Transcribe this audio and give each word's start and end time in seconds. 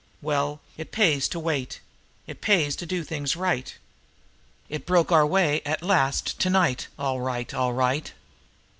Well, 0.19 0.61
it 0.77 0.91
pays 0.91 1.27
to 1.27 1.39
wait, 1.39 1.79
and 2.25 2.35
it 2.35 2.41
pays 2.41 2.75
to 2.77 2.87
do 2.87 3.03
things 3.03 3.35
right. 3.35 3.77
It 4.67 4.87
broke 4.87 5.11
our 5.11 5.27
way 5.27 5.61
at 5.63 5.83
last 5.83 6.39
to 6.39 6.49
night, 6.49 6.87
all 6.97 7.19
right, 7.21 7.53
all 7.53 7.73
right! 7.73 8.11